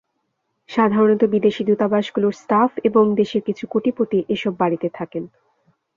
[0.69, 5.23] সাধারণত বিদেশি দূতাবাসগুলোর স্টাফ এবং দেশের কিছু কোটিপতি এসব বাড়িতে থাকেন।